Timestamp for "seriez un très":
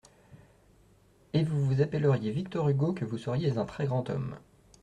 3.19-3.85